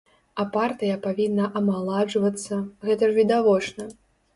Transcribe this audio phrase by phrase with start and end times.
[0.43, 2.53] А партыя павінна амаладжвацца,
[2.91, 3.83] гэта ж відавочна.